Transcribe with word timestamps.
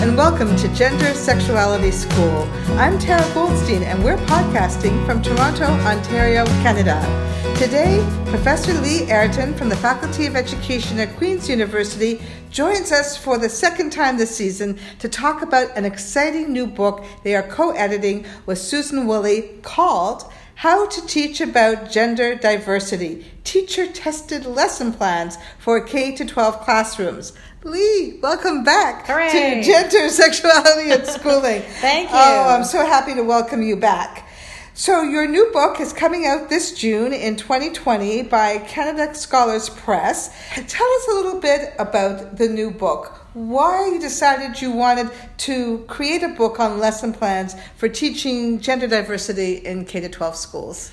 and 0.00 0.16
welcome 0.16 0.56
to 0.56 0.66
Gender 0.74 1.12
Sexuality 1.12 1.90
School. 1.90 2.48
I'm 2.78 2.98
Tara 2.98 3.22
Goldstein, 3.34 3.82
and 3.82 4.02
we're 4.02 4.16
podcasting 4.16 5.04
from 5.04 5.20
Toronto, 5.20 5.64
Ontario, 5.64 6.46
Canada. 6.62 6.98
Today, 7.58 8.02
Professor 8.24 8.72
Lee 8.80 9.00
Airton 9.00 9.54
from 9.58 9.68
the 9.68 9.76
Faculty 9.76 10.24
of 10.24 10.36
Education 10.36 10.98
at 11.00 11.14
Queen's 11.18 11.50
University 11.50 12.18
joins 12.50 12.92
us 12.92 13.14
for 13.14 13.36
the 13.36 13.50
second 13.50 13.90
time 13.90 14.16
this 14.16 14.34
season 14.34 14.78
to 15.00 15.06
talk 15.06 15.42
about 15.42 15.76
an 15.76 15.84
exciting 15.84 16.50
new 16.50 16.66
book 16.66 17.04
they 17.22 17.34
are 17.34 17.42
co 17.42 17.72
editing 17.72 18.24
with 18.46 18.56
Susan 18.56 19.06
Woolley 19.06 19.50
called 19.60 20.32
how 20.60 20.84
to 20.86 21.06
Teach 21.06 21.40
About 21.40 21.90
Gender 21.90 22.34
Diversity 22.34 23.24
Teacher 23.44 23.90
Tested 23.90 24.44
Lesson 24.44 24.92
Plans 24.92 25.38
for 25.58 25.80
K 25.80 26.14
12 26.14 26.60
Classrooms. 26.60 27.32
Lee, 27.64 28.18
welcome 28.20 28.62
back 28.62 29.06
Hooray. 29.06 29.30
to 29.30 29.62
Gender 29.62 30.10
Sexuality 30.10 30.90
and 30.90 31.06
Schooling. 31.06 31.62
Thank 31.62 32.10
oh, 32.12 32.14
you. 32.14 32.40
Oh, 32.40 32.48
I'm 32.50 32.64
so 32.64 32.84
happy 32.84 33.14
to 33.14 33.22
welcome 33.22 33.62
you 33.62 33.74
back. 33.74 34.28
So, 34.74 35.00
your 35.02 35.26
new 35.26 35.50
book 35.50 35.80
is 35.80 35.94
coming 35.94 36.26
out 36.26 36.50
this 36.50 36.74
June 36.78 37.14
in 37.14 37.36
2020 37.36 38.24
by 38.24 38.58
Canada 38.58 39.14
Scholars 39.14 39.70
Press. 39.70 40.28
Tell 40.52 40.92
us 40.92 41.08
a 41.08 41.14
little 41.14 41.40
bit 41.40 41.72
about 41.78 42.36
the 42.36 42.48
new 42.50 42.70
book. 42.70 43.19
Why 43.34 43.88
you 43.92 44.00
decided 44.00 44.60
you 44.60 44.72
wanted 44.72 45.10
to 45.38 45.84
create 45.86 46.22
a 46.22 46.28
book 46.28 46.58
on 46.58 46.78
lesson 46.78 47.12
plans 47.12 47.54
for 47.76 47.88
teaching 47.88 48.60
gender 48.60 48.86
diversity 48.86 49.54
in 49.54 49.84
K 49.84 50.06
12 50.06 50.36
schools. 50.36 50.90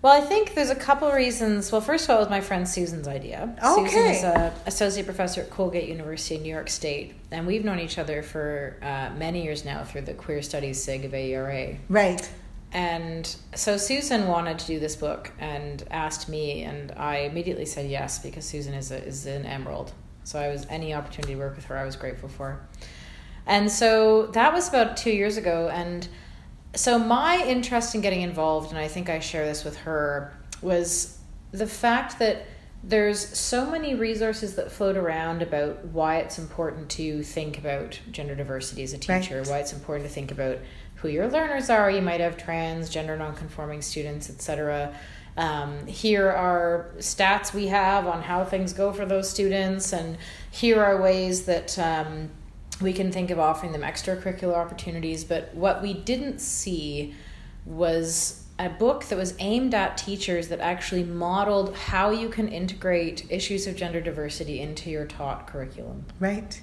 Well, 0.00 0.12
I 0.12 0.24
think 0.24 0.54
there's 0.54 0.70
a 0.70 0.76
couple 0.76 1.10
reasons. 1.10 1.72
Well, 1.72 1.80
first 1.80 2.04
of 2.04 2.10
all, 2.10 2.16
it 2.16 2.20
was 2.20 2.30
my 2.30 2.40
friend 2.40 2.68
Susan's 2.68 3.08
idea. 3.08 3.56
Susan 3.60 3.84
Okay. 3.86 4.16
is 4.16 4.22
a 4.22 4.54
associate 4.66 5.06
professor 5.06 5.40
at 5.40 5.50
Colgate 5.50 5.88
University 5.88 6.36
in 6.36 6.42
New 6.42 6.52
York 6.52 6.70
State, 6.70 7.14
and 7.32 7.46
we've 7.48 7.64
known 7.64 7.80
each 7.80 7.98
other 7.98 8.22
for 8.22 8.76
uh, 8.80 9.10
many 9.16 9.42
years 9.42 9.64
now 9.64 9.82
through 9.82 10.02
the 10.02 10.14
Queer 10.14 10.40
Studies 10.40 10.80
SIG 10.82 11.04
of 11.04 11.12
AERA. 11.14 11.78
Right. 11.88 12.30
And 12.72 13.34
so 13.56 13.76
Susan 13.76 14.28
wanted 14.28 14.58
to 14.60 14.66
do 14.66 14.78
this 14.78 14.94
book 14.94 15.32
and 15.40 15.82
asked 15.90 16.28
me, 16.28 16.62
and 16.62 16.92
I 16.92 17.18
immediately 17.20 17.64
said 17.64 17.90
yes 17.90 18.20
because 18.20 18.44
Susan 18.44 18.74
is 18.74 18.92
a, 18.92 19.02
is 19.04 19.26
an 19.26 19.46
emerald. 19.46 19.92
So 20.28 20.38
I 20.38 20.48
was 20.48 20.66
any 20.68 20.92
opportunity 20.92 21.32
to 21.32 21.38
work 21.38 21.56
with 21.56 21.64
her, 21.66 21.78
I 21.78 21.84
was 21.86 21.96
grateful 21.96 22.28
for. 22.28 22.60
And 23.46 23.70
so 23.70 24.26
that 24.26 24.52
was 24.52 24.68
about 24.68 24.98
two 24.98 25.10
years 25.10 25.38
ago, 25.38 25.70
and 25.72 26.06
so 26.74 26.98
my 26.98 27.42
interest 27.46 27.94
in 27.94 28.02
getting 28.02 28.20
involved, 28.20 28.68
and 28.68 28.78
I 28.78 28.88
think 28.88 29.08
I 29.08 29.20
share 29.20 29.46
this 29.46 29.64
with 29.64 29.78
her, 29.78 30.34
was 30.60 31.16
the 31.50 31.66
fact 31.66 32.18
that 32.18 32.44
there's 32.84 33.18
so 33.38 33.70
many 33.70 33.94
resources 33.94 34.54
that 34.56 34.70
float 34.70 34.98
around 34.98 35.40
about 35.40 35.82
why 35.86 36.18
it's 36.18 36.38
important 36.38 36.90
to 36.90 37.22
think 37.22 37.56
about 37.56 37.98
gender 38.10 38.34
diversity 38.34 38.82
as 38.82 38.92
a 38.92 38.98
teacher, 38.98 39.38
Right. 39.38 39.48
why 39.48 39.58
it's 39.60 39.72
important 39.72 40.06
to 40.06 40.14
think 40.14 40.30
about 40.30 40.58
who 40.96 41.08
your 41.08 41.28
learners 41.28 41.70
are. 41.70 41.90
You 41.90 42.02
might 42.02 42.20
have 42.20 42.36
trans, 42.36 42.90
gender 42.90 43.16
nonconforming 43.16 43.80
students, 43.80 44.28
etc. 44.28 44.94
Um, 45.38 45.86
here 45.86 46.28
are 46.28 46.90
stats 46.98 47.54
we 47.54 47.68
have 47.68 48.08
on 48.08 48.22
how 48.22 48.44
things 48.44 48.72
go 48.72 48.92
for 48.92 49.06
those 49.06 49.30
students, 49.30 49.92
and 49.92 50.18
here 50.50 50.82
are 50.82 51.00
ways 51.00 51.46
that 51.46 51.78
um, 51.78 52.30
we 52.80 52.92
can 52.92 53.12
think 53.12 53.30
of 53.30 53.38
offering 53.38 53.70
them 53.70 53.82
extracurricular 53.82 54.56
opportunities. 54.56 55.22
But 55.22 55.54
what 55.54 55.80
we 55.80 55.94
didn't 55.94 56.40
see 56.40 57.14
was 57.64 58.44
a 58.58 58.68
book 58.68 59.04
that 59.04 59.16
was 59.16 59.34
aimed 59.38 59.74
at 59.74 59.96
teachers 59.96 60.48
that 60.48 60.58
actually 60.58 61.04
modeled 61.04 61.76
how 61.76 62.10
you 62.10 62.28
can 62.28 62.48
integrate 62.48 63.24
issues 63.30 63.68
of 63.68 63.76
gender 63.76 64.00
diversity 64.00 64.60
into 64.60 64.90
your 64.90 65.06
taught 65.06 65.46
curriculum. 65.46 66.04
Right. 66.18 66.60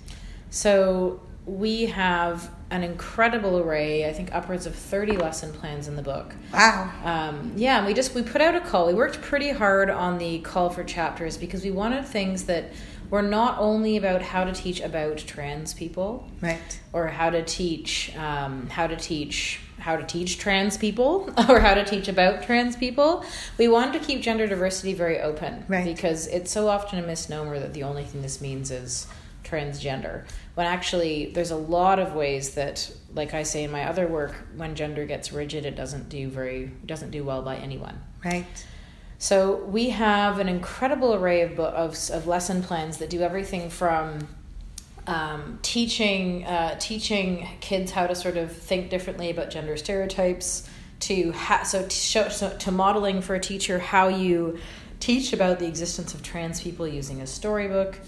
So 0.49 1.21
we 1.45 1.85
have 1.87 2.49
an 2.71 2.83
incredible 2.83 3.59
array, 3.59 4.09
I 4.09 4.13
think 4.13 4.33
upwards 4.33 4.65
of 4.65 4.73
30 4.75 5.17
lesson 5.17 5.53
plans 5.53 5.87
in 5.87 5.95
the 5.95 6.01
book. 6.01 6.33
Wow. 6.51 6.91
Um, 7.03 7.53
yeah, 7.55 7.77
and 7.77 7.85
we 7.85 7.93
just 7.93 8.15
we 8.15 8.23
put 8.23 8.41
out 8.41 8.55
a 8.55 8.61
call. 8.61 8.87
We 8.87 8.93
worked 8.95 9.21
pretty 9.21 9.51
hard 9.51 9.89
on 9.89 10.17
the 10.17 10.39
call 10.39 10.69
for 10.69 10.83
chapters 10.83 11.37
because 11.37 11.63
we 11.63 11.71
wanted 11.71 12.05
things 12.05 12.45
that 12.45 12.71
were 13.11 13.21
not 13.21 13.59
only 13.59 13.97
about 13.97 14.23
how 14.23 14.43
to 14.43 14.51
teach 14.51 14.81
about 14.81 15.17
trans 15.17 15.75
people 15.75 16.27
Right. 16.41 16.79
or 16.91 17.07
how 17.07 17.29
to 17.29 17.43
teach 17.43 18.15
um, 18.17 18.67
how 18.67 18.87
to 18.87 18.95
teach 18.95 19.59
how 19.77 19.95
to 19.95 20.03
teach 20.03 20.39
trans 20.39 20.77
people 20.77 21.29
or 21.49 21.59
how 21.59 21.75
to 21.75 21.85
teach 21.85 22.07
about 22.07 22.41
trans 22.41 22.75
people. 22.75 23.23
We 23.59 23.67
wanted 23.67 23.99
to 23.99 24.05
keep 24.05 24.21
gender 24.23 24.47
diversity 24.47 24.93
very 24.93 25.19
open 25.21 25.63
Right. 25.67 25.85
because 25.85 26.25
it's 26.27 26.49
so 26.49 26.67
often 26.67 26.97
a 26.97 27.05
misnomer 27.05 27.59
that 27.59 27.75
the 27.75 27.83
only 27.83 28.03
thing 28.03 28.23
this 28.23 28.41
means 28.41 28.71
is 28.71 29.05
transgender. 29.43 30.23
When 30.55 30.65
actually, 30.67 31.27
there's 31.27 31.51
a 31.51 31.57
lot 31.57 31.99
of 31.99 32.15
ways 32.15 32.55
that, 32.55 32.89
like 33.13 33.33
I 33.33 33.43
say 33.43 33.63
in 33.63 33.71
my 33.71 33.83
other 33.83 34.07
work, 34.07 34.33
when 34.55 34.73
gender 34.75 35.05
gets 35.05 35.31
rigid, 35.33 35.65
it 35.65 35.75
doesn't 35.75 36.09
do 36.09 36.29
very 36.29 36.71
doesn't 36.85 37.11
do 37.11 37.23
well 37.23 37.41
by 37.41 37.57
anyone. 37.57 38.01
Right. 38.23 38.45
So 39.17 39.57
we 39.65 39.89
have 39.89 40.39
an 40.39 40.49
incredible 40.49 41.13
array 41.13 41.41
of, 41.41 41.55
bo- 41.55 41.65
of, 41.65 41.97
of 42.11 42.27
lesson 42.27 42.61
plans 42.61 42.97
that 42.97 43.09
do 43.09 43.21
everything 43.21 43.69
from 43.69 44.27
um, 45.07 45.59
teaching 45.61 46.45
uh, 46.45 46.77
teaching 46.79 47.47
kids 47.59 47.91
how 47.91 48.07
to 48.07 48.15
sort 48.15 48.37
of 48.37 48.51
think 48.51 48.89
differently 48.89 49.29
about 49.29 49.49
gender 49.49 49.77
stereotypes 49.77 50.69
to 51.01 51.31
ha- 51.31 51.63
so 51.63 51.83
to, 51.83 51.89
show, 51.89 52.29
so 52.29 52.55
to 52.57 52.71
modeling 52.71 53.21
for 53.21 53.35
a 53.35 53.39
teacher 53.39 53.77
how 53.77 54.07
you 54.07 54.57
teach 54.99 55.33
about 55.33 55.59
the 55.59 55.67
existence 55.67 56.13
of 56.13 56.23
trans 56.23 56.61
people 56.61 56.87
using 56.87 57.21
a 57.21 57.27
storybook 57.27 57.99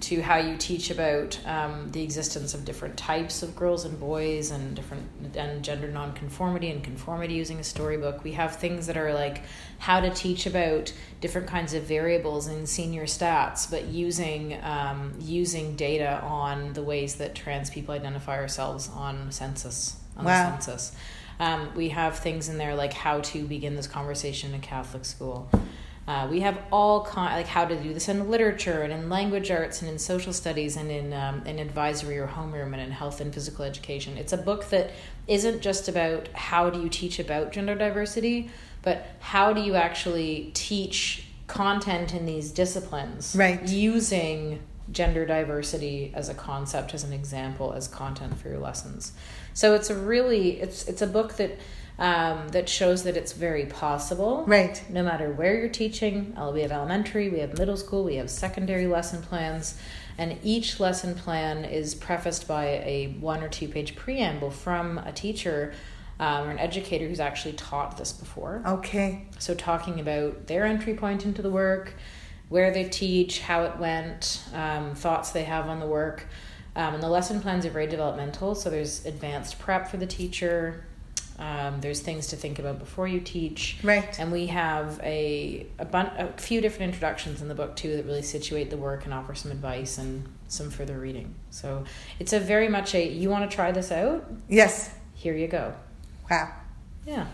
to 0.00 0.20
how 0.22 0.36
you 0.36 0.56
teach 0.56 0.90
about 0.90 1.38
um, 1.46 1.90
the 1.92 2.02
existence 2.02 2.54
of 2.54 2.64
different 2.64 2.96
types 2.96 3.42
of 3.42 3.56
girls 3.56 3.84
and 3.84 3.98
boys 3.98 4.50
and 4.50 4.74
different 4.74 5.08
and 5.36 5.62
gender 5.62 5.88
nonconformity 5.88 6.70
and 6.70 6.82
conformity 6.84 7.34
using 7.34 7.58
a 7.58 7.64
storybook. 7.64 8.22
We 8.24 8.32
have 8.32 8.56
things 8.56 8.86
that 8.86 8.96
are 8.96 9.12
like 9.14 9.42
how 9.78 10.00
to 10.00 10.10
teach 10.10 10.46
about 10.46 10.92
different 11.20 11.46
kinds 11.48 11.74
of 11.74 11.84
variables 11.84 12.46
in 12.48 12.66
senior 12.66 13.04
stats, 13.04 13.70
but 13.70 13.86
using 13.86 14.58
um, 14.62 15.14
using 15.20 15.76
data 15.76 16.20
on 16.22 16.72
the 16.72 16.82
ways 16.82 17.16
that 17.16 17.34
trans 17.34 17.70
people 17.70 17.94
identify 17.94 18.36
ourselves 18.38 18.88
on 18.94 19.30
census 19.32 19.96
on 20.16 20.24
Wow. 20.24 20.44
the 20.50 20.62
census. 20.62 20.92
Um, 21.38 21.70
we 21.74 21.90
have 21.90 22.18
things 22.18 22.48
in 22.48 22.56
there 22.56 22.74
like 22.74 22.94
how 22.94 23.20
to 23.20 23.44
begin 23.44 23.76
this 23.76 23.86
conversation 23.86 24.54
in 24.54 24.60
a 24.60 24.62
Catholic 24.62 25.04
school. 25.04 25.50
Uh, 26.08 26.28
we 26.30 26.38
have 26.40 26.56
all 26.70 27.04
kind 27.04 27.34
like 27.34 27.48
how 27.48 27.64
to 27.64 27.74
do 27.82 27.92
this 27.92 28.08
in 28.08 28.30
literature 28.30 28.82
and 28.82 28.92
in 28.92 29.08
language 29.10 29.50
arts 29.50 29.82
and 29.82 29.90
in 29.90 29.98
social 29.98 30.32
studies 30.32 30.76
and 30.76 30.88
in 30.90 31.12
um, 31.12 31.42
in 31.46 31.58
advisory 31.58 32.16
or 32.16 32.28
homeroom 32.28 32.72
and 32.72 32.80
in 32.80 32.92
health 32.92 33.20
and 33.20 33.34
physical 33.34 33.64
education. 33.64 34.16
It's 34.16 34.32
a 34.32 34.36
book 34.36 34.68
that 34.70 34.90
isn't 35.26 35.62
just 35.62 35.88
about 35.88 36.28
how 36.28 36.70
do 36.70 36.80
you 36.80 36.88
teach 36.88 37.18
about 37.18 37.50
gender 37.52 37.74
diversity, 37.74 38.50
but 38.82 39.04
how 39.18 39.52
do 39.52 39.60
you 39.60 39.74
actually 39.74 40.52
teach 40.54 41.26
content 41.48 42.14
in 42.14 42.24
these 42.26 42.50
disciplines 42.52 43.34
Right. 43.36 43.66
using 43.68 44.60
gender 44.92 45.26
diversity 45.26 46.12
as 46.14 46.28
a 46.28 46.34
concept 46.34 46.94
as 46.94 47.02
an 47.02 47.12
example 47.12 47.72
as 47.72 47.88
content 47.88 48.38
for 48.38 48.48
your 48.48 48.58
lessons 48.58 49.12
so 49.52 49.74
it's 49.74 49.90
a 49.90 49.94
really 49.96 50.60
it's 50.60 50.86
it's 50.86 51.02
a 51.02 51.06
book 51.06 51.34
that 51.36 51.58
um, 51.98 52.48
that 52.48 52.68
shows 52.68 53.04
that 53.04 53.16
it's 53.16 53.32
very 53.32 53.66
possible 53.66 54.44
Right. 54.46 54.82
no 54.90 55.02
matter 55.02 55.30
where 55.32 55.58
you're 55.58 55.68
teaching 55.68 56.36
we 56.52 56.60
have 56.62 56.72
elementary 56.72 57.28
we 57.28 57.38
have 57.38 57.56
middle 57.58 57.76
school 57.76 58.04
we 58.04 58.16
have 58.16 58.30
secondary 58.30 58.86
lesson 58.86 59.22
plans 59.22 59.78
and 60.18 60.38
each 60.42 60.78
lesson 60.80 61.14
plan 61.14 61.64
is 61.64 61.94
prefaced 61.94 62.46
by 62.48 62.64
a 62.84 63.16
one 63.20 63.42
or 63.42 63.48
two 63.48 63.68
page 63.68 63.96
preamble 63.96 64.50
from 64.50 64.98
a 64.98 65.12
teacher 65.12 65.72
um, 66.18 66.48
or 66.48 66.50
an 66.50 66.58
educator 66.58 67.06
who's 67.06 67.20
actually 67.20 67.52
taught 67.54 67.96
this 67.98 68.12
before 68.12 68.62
Okay. 68.66 69.26
so 69.38 69.54
talking 69.54 70.00
about 70.00 70.46
their 70.46 70.64
entry 70.64 70.94
point 70.94 71.24
into 71.26 71.42
the 71.42 71.50
work, 71.50 71.92
where 72.48 72.70
they 72.72 72.84
teach, 72.84 73.40
how 73.40 73.64
it 73.64 73.76
went, 73.76 74.42
um, 74.54 74.94
thoughts 74.94 75.30
they 75.32 75.44
have 75.44 75.66
on 75.68 75.78
the 75.80 75.86
work. 75.86 76.26
Um, 76.74 76.94
and 76.94 77.02
the 77.02 77.08
lesson 77.08 77.40
plans 77.40 77.66
are 77.66 77.70
very 77.70 77.86
developmental. 77.88 78.54
So 78.54 78.70
there's 78.70 79.04
advanced 79.04 79.58
prep 79.58 79.90
for 79.90 79.96
the 79.96 80.06
teacher. 80.06 80.84
Um, 81.38 81.80
there's 81.80 82.00
things 82.00 82.28
to 82.28 82.36
think 82.36 82.58
about 82.58 82.78
before 82.78 83.06
you 83.06 83.20
teach. 83.20 83.76
Right. 83.82 84.18
And 84.18 84.32
we 84.32 84.46
have 84.46 85.00
a 85.02 85.66
a, 85.78 85.84
bun- 85.84 86.12
a 86.16 86.32
few 86.38 86.60
different 86.60 86.94
introductions 86.94 87.42
in 87.42 87.48
the 87.48 87.54
book 87.54 87.76
too 87.76 87.96
that 87.96 88.06
really 88.06 88.22
situate 88.22 88.70
the 88.70 88.76
work 88.76 89.04
and 89.04 89.12
offer 89.12 89.34
some 89.34 89.50
advice 89.50 89.98
and 89.98 90.26
some 90.48 90.70
further 90.70 90.98
reading. 90.98 91.34
So 91.50 91.84
it's 92.18 92.32
a 92.32 92.40
very 92.40 92.68
much 92.68 92.94
a 92.94 93.06
you 93.06 93.28
want 93.28 93.50
to 93.50 93.54
try 93.54 93.72
this 93.72 93.92
out? 93.92 94.24
Yes. 94.48 94.90
Here 95.14 95.34
you 95.34 95.48
go. 95.48 95.74
Wow. 96.30 96.52
Yeah. 97.06 97.26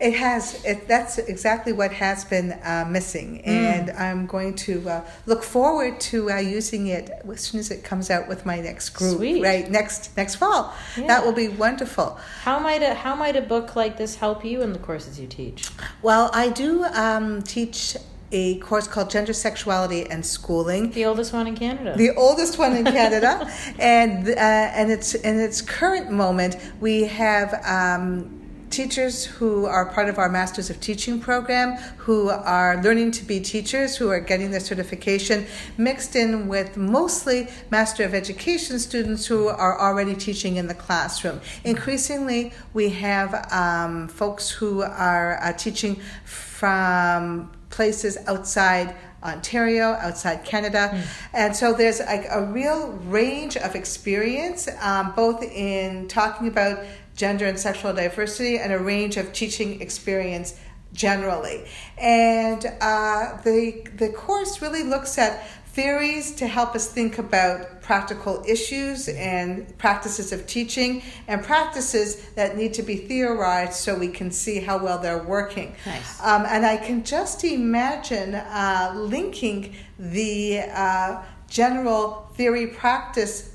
It 0.00 0.14
has. 0.14 0.64
It, 0.64 0.88
that's 0.88 1.18
exactly 1.18 1.74
what 1.74 1.92
has 1.92 2.24
been 2.24 2.52
uh, 2.52 2.86
missing, 2.88 3.42
and 3.42 3.90
I'm 3.90 4.26
going 4.26 4.54
to 4.54 4.88
uh, 4.88 5.04
look 5.26 5.42
forward 5.42 6.00
to 6.00 6.30
uh, 6.30 6.38
using 6.38 6.86
it 6.86 7.10
as 7.30 7.42
soon 7.42 7.60
as 7.60 7.70
it 7.70 7.84
comes 7.84 8.08
out 8.08 8.26
with 8.26 8.46
my 8.46 8.60
next 8.60 8.90
group. 8.90 9.18
Sweet. 9.18 9.42
Right 9.42 9.70
next 9.70 10.16
next 10.16 10.36
fall. 10.36 10.74
Yeah. 10.96 11.06
That 11.06 11.26
will 11.26 11.34
be 11.34 11.48
wonderful. 11.48 12.18
How 12.44 12.58
might 12.58 12.82
a 12.82 12.94
how 12.94 13.14
might 13.14 13.36
a 13.36 13.42
book 13.42 13.76
like 13.76 13.98
this 13.98 14.16
help 14.16 14.42
you 14.42 14.62
in 14.62 14.72
the 14.72 14.78
courses 14.78 15.20
you 15.20 15.26
teach? 15.26 15.68
Well, 16.00 16.30
I 16.32 16.48
do 16.48 16.84
um, 16.84 17.42
teach 17.42 17.94
a 18.32 18.58
course 18.60 18.86
called 18.86 19.10
Gender, 19.10 19.34
Sexuality, 19.34 20.06
and 20.10 20.24
Schooling. 20.24 20.92
The 20.92 21.04
oldest 21.04 21.34
one 21.34 21.46
in 21.46 21.56
Canada. 21.56 21.94
The 21.94 22.14
oldest 22.16 22.58
one 22.58 22.74
in 22.74 22.86
Canada, 22.86 23.52
and 23.78 24.28
uh, 24.30 24.32
and 24.32 24.90
it's 24.90 25.14
in 25.14 25.38
its 25.38 25.60
current 25.60 26.10
moment 26.10 26.56
we 26.80 27.04
have. 27.04 27.52
Um, 27.66 28.39
teachers 28.70 29.24
who 29.24 29.66
are 29.66 29.86
part 29.86 30.08
of 30.08 30.18
our 30.18 30.28
Masters 30.28 30.70
of 30.70 30.80
Teaching 30.80 31.20
program, 31.20 31.76
who 31.98 32.30
are 32.30 32.80
learning 32.82 33.10
to 33.12 33.24
be 33.24 33.40
teachers, 33.40 33.96
who 33.96 34.08
are 34.10 34.20
getting 34.20 34.50
their 34.50 34.60
certification, 34.60 35.46
mixed 35.76 36.16
in 36.16 36.48
with 36.48 36.76
mostly 36.76 37.48
Master 37.70 38.04
of 38.04 38.14
Education 38.14 38.78
students 38.78 39.26
who 39.26 39.48
are 39.48 39.78
already 39.78 40.14
teaching 40.14 40.56
in 40.56 40.68
the 40.68 40.74
classroom. 40.74 41.40
Increasingly, 41.64 42.52
we 42.72 42.90
have 42.90 43.52
um, 43.52 44.08
folks 44.08 44.48
who 44.48 44.82
are 44.82 45.42
uh, 45.42 45.52
teaching 45.52 45.96
from 46.24 47.50
places 47.70 48.18
outside 48.26 48.94
Ontario, 49.22 49.92
outside 50.00 50.44
Canada. 50.44 50.90
Mm. 50.92 51.06
And 51.34 51.56
so 51.56 51.74
there's 51.74 52.00
like 52.00 52.26
a 52.30 52.42
real 52.42 52.88
range 53.04 53.56
of 53.56 53.74
experience, 53.74 54.68
um, 54.80 55.12
both 55.14 55.42
in 55.42 56.08
talking 56.08 56.48
about 56.48 56.78
gender 57.20 57.44
and 57.44 57.60
sexual 57.60 57.92
diversity 57.92 58.58
and 58.58 58.72
a 58.72 58.78
range 58.78 59.18
of 59.18 59.30
teaching 59.34 59.82
experience 59.82 60.58
generally. 60.94 61.66
And 61.98 62.64
uh, 62.80 63.40
the, 63.42 63.86
the 63.96 64.08
course 64.08 64.62
really 64.62 64.84
looks 64.84 65.18
at 65.18 65.46
theories 65.66 66.34
to 66.34 66.46
help 66.46 66.74
us 66.74 66.90
think 66.90 67.18
about 67.18 67.82
practical 67.82 68.42
issues 68.48 69.06
and 69.08 69.76
practices 69.78 70.32
of 70.32 70.46
teaching 70.46 71.02
and 71.28 71.44
practices 71.44 72.30
that 72.36 72.56
need 72.56 72.72
to 72.74 72.82
be 72.82 72.96
theorized 72.96 73.74
so 73.74 73.96
we 73.96 74.08
can 74.08 74.30
see 74.30 74.58
how 74.58 74.82
well 74.82 74.98
they're 74.98 75.22
working. 75.22 75.76
Nice. 75.84 76.20
Um, 76.24 76.44
and 76.48 76.64
I 76.64 76.78
can 76.78 77.04
just 77.04 77.44
imagine 77.44 78.34
uh, 78.34 78.94
linking 78.96 79.76
the 79.98 80.60
uh, 80.74 81.22
general 81.48 82.30
theory 82.34 82.68
practice 82.68 83.49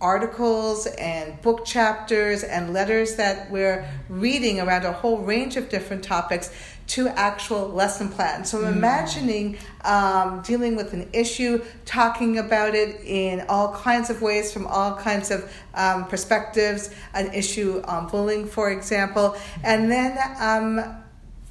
articles 0.00 0.86
and 0.86 1.40
book 1.40 1.64
chapters 1.64 2.44
and 2.44 2.72
letters 2.72 3.16
that 3.16 3.50
we're 3.50 3.88
reading 4.08 4.60
around 4.60 4.84
a 4.84 4.92
whole 4.92 5.18
range 5.18 5.56
of 5.56 5.68
different 5.68 6.04
topics 6.04 6.52
to 6.86 7.08
actual 7.08 7.68
lesson 7.68 8.08
plans. 8.08 8.50
So 8.50 8.58
I'm 8.58 8.74
mm. 8.74 8.76
imagining 8.76 9.58
um, 9.84 10.42
dealing 10.42 10.76
with 10.76 10.92
an 10.92 11.08
issue, 11.12 11.64
talking 11.84 12.38
about 12.38 12.74
it 12.74 13.00
in 13.04 13.44
all 13.48 13.74
kinds 13.74 14.10
of 14.10 14.22
ways 14.22 14.52
from 14.52 14.66
all 14.66 14.94
kinds 14.94 15.30
of 15.30 15.52
um, 15.74 16.06
perspectives, 16.06 16.94
an 17.14 17.32
issue 17.32 17.82
on 17.86 18.08
bullying, 18.08 18.46
for 18.46 18.70
example, 18.70 19.36
and 19.64 19.90
then 19.90 20.18
um, 20.38 21.02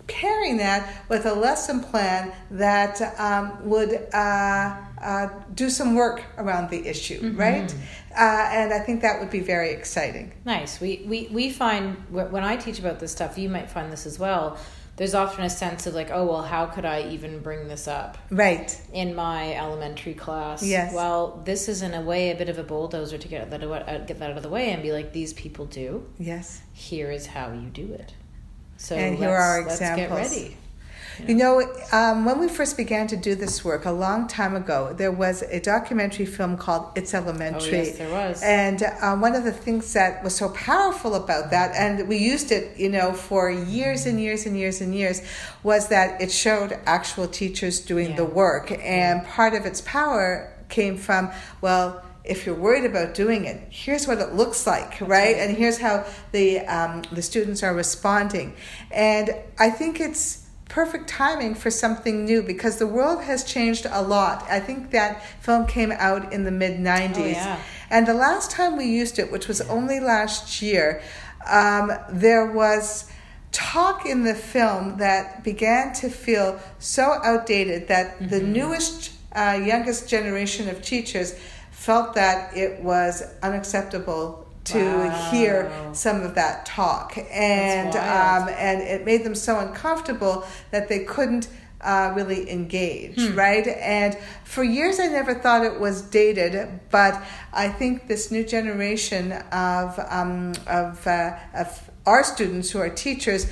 pairing 0.07 0.57
that 0.57 1.03
with 1.09 1.25
a 1.25 1.33
lesson 1.33 1.79
plan 1.79 2.31
that 2.51 3.01
um, 3.19 3.67
would 3.67 4.07
uh, 4.13 4.77
uh, 5.01 5.29
do 5.53 5.69
some 5.69 5.95
work 5.95 6.23
around 6.37 6.69
the 6.69 6.87
issue, 6.87 7.19
mm-hmm. 7.19 7.37
right? 7.37 7.75
Uh, 8.15 8.49
and 8.51 8.73
I 8.73 8.79
think 8.79 9.01
that 9.01 9.19
would 9.19 9.29
be 9.29 9.41
very 9.41 9.71
exciting. 9.71 10.31
Nice. 10.45 10.79
We, 10.79 11.03
we, 11.05 11.27
we 11.31 11.49
find 11.49 11.97
when 12.09 12.43
I 12.43 12.55
teach 12.55 12.79
about 12.79 12.99
this 12.99 13.11
stuff, 13.11 13.37
you 13.37 13.49
might 13.49 13.69
find 13.69 13.91
this 13.91 14.05
as 14.05 14.17
well. 14.17 14.57
There's 14.97 15.13
often 15.13 15.43
a 15.43 15.49
sense 15.49 15.87
of 15.87 15.93
like, 15.93 16.09
oh, 16.09 16.25
well, 16.25 16.41
how 16.41 16.67
could 16.67 16.85
I 16.85 17.09
even 17.09 17.39
bring 17.39 17.67
this 17.67 17.85
up? 17.85 18.17
Right. 18.31 18.81
In 18.93 19.13
my 19.13 19.53
elementary 19.53 20.13
class. 20.13 20.63
Yes. 20.63 20.93
Well, 20.93 21.41
this 21.43 21.67
is 21.67 21.81
in 21.81 21.93
a 21.93 21.99
way 21.99 22.31
a 22.31 22.35
bit 22.35 22.47
of 22.47 22.57
a 22.57 22.63
bulldozer 22.63 23.17
to 23.17 23.27
get 23.27 23.49
that, 23.49 24.07
get 24.07 24.19
that 24.19 24.31
out 24.31 24.37
of 24.37 24.43
the 24.43 24.49
way 24.49 24.71
and 24.71 24.81
be 24.81 24.93
like, 24.93 25.11
these 25.11 25.33
people 25.33 25.65
do. 25.65 26.07
Yes. 26.17 26.61
Here 26.71 27.11
is 27.11 27.27
how 27.27 27.51
you 27.51 27.69
do 27.69 27.93
it. 27.93 28.13
So 28.77 28.95
and 28.95 29.17
here 29.17 29.29
are 29.29 29.59
examples. 29.59 30.17
Let's 30.17 30.33
get 30.33 30.41
ready. 30.41 30.57
You 31.27 31.35
know, 31.35 31.61
um, 31.91 32.25
when 32.25 32.39
we 32.39 32.47
first 32.47 32.77
began 32.77 33.07
to 33.07 33.17
do 33.17 33.35
this 33.35 33.63
work 33.63 33.85
a 33.85 33.91
long 33.91 34.27
time 34.27 34.55
ago, 34.55 34.93
there 34.93 35.11
was 35.11 35.43
a 35.43 35.59
documentary 35.59 36.25
film 36.25 36.57
called 36.57 36.91
It's 36.95 37.13
Elementary. 37.13 37.79
Oh, 37.79 37.83
yes, 37.83 37.97
there 37.97 38.11
was. 38.11 38.43
And 38.43 38.83
uh, 38.83 39.15
one 39.15 39.35
of 39.35 39.43
the 39.43 39.51
things 39.51 39.93
that 39.93 40.23
was 40.23 40.35
so 40.35 40.49
powerful 40.49 41.15
about 41.15 41.51
that, 41.51 41.75
and 41.75 42.07
we 42.07 42.17
used 42.17 42.51
it, 42.51 42.77
you 42.77 42.89
know, 42.89 43.13
for 43.13 43.49
years 43.49 44.05
and 44.05 44.19
years 44.19 44.45
and 44.45 44.57
years 44.57 44.81
and 44.81 44.93
years, 44.93 45.21
was 45.63 45.87
that 45.89 46.21
it 46.21 46.31
showed 46.31 46.77
actual 46.85 47.27
teachers 47.27 47.79
doing 47.79 48.11
yeah. 48.11 48.17
the 48.17 48.25
work. 48.25 48.71
And 48.83 49.25
part 49.25 49.53
of 49.53 49.65
its 49.65 49.81
power 49.81 50.51
came 50.69 50.97
from, 50.97 51.31
well, 51.61 52.03
if 52.23 52.45
you're 52.45 52.55
worried 52.55 52.85
about 52.85 53.13
doing 53.13 53.45
it, 53.45 53.67
here's 53.69 54.07
what 54.07 54.17
it 54.17 54.33
looks 54.33 54.65
like, 54.65 54.99
right? 55.01 55.35
And 55.37 55.55
here's 55.55 55.77
how 55.77 56.05
the 56.31 56.59
um, 56.61 57.03
the 57.11 57.21
students 57.21 57.61
are 57.61 57.73
responding. 57.73 58.55
And 58.91 59.29
I 59.59 59.69
think 59.69 59.99
it's 59.99 60.44
perfect 60.69 61.07
timing 61.07 61.55
for 61.55 61.69
something 61.69 62.25
new 62.25 62.41
because 62.41 62.77
the 62.77 62.87
world 62.87 63.23
has 63.23 63.43
changed 63.43 63.85
a 63.89 64.01
lot. 64.01 64.43
I 64.49 64.59
think 64.59 64.91
that 64.91 65.23
film 65.41 65.67
came 65.67 65.91
out 65.91 66.33
in 66.33 66.43
the 66.43 66.51
mid 66.51 66.79
90s. 66.79 67.17
Oh, 67.17 67.25
yeah. 67.25 67.59
And 67.89 68.07
the 68.07 68.13
last 68.13 68.51
time 68.51 68.77
we 68.77 68.85
used 68.85 69.19
it, 69.19 69.31
which 69.31 69.47
was 69.47 69.61
only 69.61 69.99
last 69.99 70.61
year, 70.61 71.01
um, 71.47 71.91
there 72.09 72.51
was 72.51 73.11
talk 73.51 74.05
in 74.05 74.23
the 74.23 74.35
film 74.35 74.97
that 74.97 75.43
began 75.43 75.93
to 75.93 76.09
feel 76.09 76.59
so 76.79 77.19
outdated 77.23 77.87
that 77.87 78.15
mm-hmm. 78.15 78.27
the 78.27 78.41
newest, 78.41 79.13
uh, 79.33 79.59
youngest 79.63 80.09
generation 80.09 80.67
of 80.67 80.81
teachers 80.81 81.39
felt 81.71 82.15
that 82.15 82.55
it 82.57 82.81
was 82.81 83.23
unacceptable 83.43 84.44
to 84.65 84.83
wow. 84.83 85.31
hear 85.31 85.71
some 85.93 86.21
of 86.21 86.35
that 86.35 86.65
talk, 86.65 87.17
and 87.31 87.95
um, 87.95 88.49
and 88.49 88.81
it 88.81 89.05
made 89.05 89.23
them 89.23 89.35
so 89.35 89.59
uncomfortable 89.59 90.45
that 90.71 90.89
they 90.89 91.03
couldn't. 91.03 91.47
Uh, 91.81 92.11
really 92.15 92.49
engage, 92.49 93.21
hmm. 93.21 93.35
right? 93.35 93.67
And 93.67 94.17
for 94.43 94.63
years, 94.63 94.99
I 94.99 95.05
never 95.05 95.35
thought 95.35 95.63
it 95.63 95.79
was 95.79 96.01
dated, 96.01 96.79
but 96.89 97.21
I 97.53 97.67
think 97.67 98.07
this 98.07 98.31
new 98.31 98.43
generation 98.43 99.33
of 99.51 99.99
um, 100.09 100.53
of, 100.65 101.05
uh, 101.05 101.37
of 101.53 101.91
our 102.07 102.23
students 102.23 102.71
who 102.71 102.79
are 102.79 102.89
teachers 102.89 103.45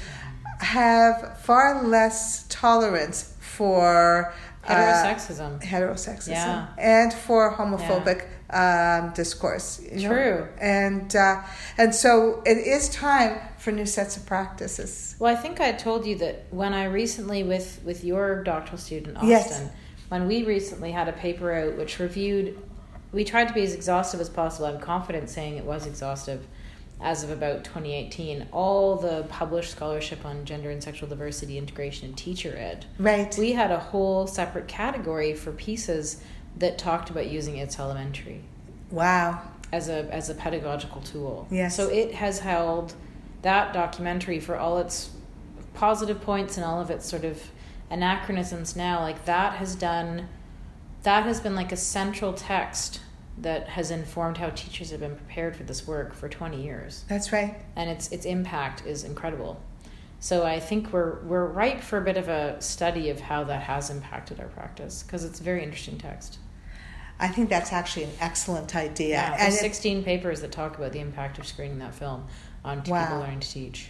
have 0.61 1.37
far 1.41 1.83
less 1.83 2.47
tolerance 2.49 3.35
for 3.39 4.33
heterosexism, 4.63 5.57
uh, 5.57 5.59
heterosexism, 5.59 6.29
yeah. 6.29 6.67
and 6.77 7.13
for 7.13 7.55
homophobic 7.55 8.19
yeah. 8.19 8.27
Um, 8.53 9.13
discourse. 9.13 9.81
True, 9.89 9.99
know? 9.99 10.47
and 10.59 11.15
uh, 11.15 11.41
and 11.77 11.93
so 11.93 12.41
it 12.45 12.57
is 12.57 12.89
time 12.89 13.39
for 13.57 13.71
new 13.71 13.85
sets 13.85 14.17
of 14.17 14.25
practices. 14.25 15.15
Well, 15.19 15.35
I 15.35 15.39
think 15.39 15.59
I 15.59 15.71
told 15.71 16.05
you 16.05 16.17
that 16.17 16.45
when 16.51 16.73
I 16.73 16.85
recently 16.85 17.43
with 17.43 17.81
with 17.83 18.03
your 18.03 18.43
doctoral 18.43 18.77
student 18.77 19.17
Austin, 19.17 19.29
yes. 19.29 19.69
when 20.09 20.27
we 20.27 20.43
recently 20.43 20.91
had 20.91 21.07
a 21.07 21.13
paper 21.13 21.51
out 21.51 21.77
which 21.77 21.99
reviewed. 21.99 22.57
We 23.11 23.23
tried 23.23 23.47
to 23.49 23.53
be 23.53 23.61
as 23.61 23.75
exhaustive 23.75 24.19
as 24.21 24.29
possible. 24.29 24.65
I'm 24.65 24.79
confident 24.79 25.29
saying 25.29 25.57
it 25.57 25.65
was 25.65 25.85
exhaustive 25.85 26.47
as 27.03 27.23
of 27.23 27.29
about 27.29 27.63
2018, 27.65 28.47
all 28.51 28.95
the 28.95 29.23
published 29.29 29.71
scholarship 29.71 30.25
on 30.25 30.45
gender 30.45 30.71
and 30.71 30.81
sexual 30.81 31.09
diversity 31.09 31.57
integration 31.57 32.09
in 32.09 32.15
teacher 32.15 32.55
ed. 32.57 32.85
Right. 32.97 33.35
We 33.37 33.51
had 33.51 33.71
a 33.71 33.79
whole 33.79 34.25
separate 34.25 34.67
category 34.67 35.33
for 35.33 35.51
pieces 35.51 36.23
that 36.57 36.77
talked 36.77 37.09
about 37.09 37.27
using 37.27 37.57
It's 37.57 37.79
Elementary. 37.79 38.41
Wow. 38.91 39.41
As 39.71 39.89
a 39.89 40.07
as 40.13 40.29
a 40.29 40.35
pedagogical 40.35 41.01
tool. 41.01 41.47
Yes. 41.49 41.75
So 41.75 41.89
it 41.89 42.13
has 42.13 42.39
held 42.39 42.93
that 43.41 43.73
documentary 43.73 44.39
for 44.39 44.55
all 44.55 44.77
its 44.77 45.11
positive 45.73 46.21
points 46.21 46.57
and 46.57 46.65
all 46.65 46.79
of 46.79 46.91
its 46.91 47.07
sort 47.07 47.25
of 47.25 47.41
anachronisms 47.89 48.75
now 48.75 49.01
like 49.01 49.25
that 49.25 49.53
has 49.53 49.75
done 49.75 50.27
that 51.03 51.23
has 51.23 51.41
been 51.41 51.55
like 51.55 51.71
a 51.71 51.77
central 51.77 52.33
text 52.33 53.01
that 53.37 53.67
has 53.67 53.91
informed 53.91 54.37
how 54.37 54.49
teachers 54.51 54.91
have 54.91 54.99
been 54.99 55.15
prepared 55.15 55.55
for 55.55 55.63
this 55.63 55.87
work 55.87 56.13
for 56.13 56.29
20 56.29 56.61
years. 56.61 57.03
That's 57.07 57.31
right. 57.31 57.55
And 57.75 57.89
its 57.89 58.11
its 58.11 58.25
impact 58.25 58.85
is 58.85 59.03
incredible. 59.03 59.61
So 60.19 60.45
I 60.45 60.59
think 60.59 60.93
we're 60.93 61.19
we're 61.23 61.45
ripe 61.45 61.81
for 61.81 61.97
a 61.97 62.01
bit 62.01 62.15
of 62.15 62.29
a 62.29 62.61
study 62.61 63.09
of 63.09 63.19
how 63.19 63.43
that 63.45 63.63
has 63.63 63.89
impacted 63.89 64.39
our 64.39 64.47
practice 64.47 65.03
because 65.03 65.25
it's 65.25 65.39
a 65.39 65.43
very 65.43 65.63
interesting 65.63 65.97
text. 65.97 66.37
I 67.19 67.27
think 67.27 67.49
that's 67.49 67.71
actually 67.71 68.03
an 68.03 68.11
excellent 68.19 68.75
idea. 68.75 69.15
Yeah, 69.15 69.37
there's 69.37 69.59
16 69.59 69.99
it, 69.99 70.05
papers 70.05 70.41
that 70.41 70.51
talk 70.51 70.77
about 70.77 70.91
the 70.91 70.99
impact 70.99 71.39
of 71.39 71.47
screening 71.47 71.79
that 71.79 71.95
film 71.95 72.25
on 72.65 72.83
wow. 72.87 73.05
people 73.05 73.19
learning 73.19 73.39
to 73.41 73.49
teach. 73.49 73.89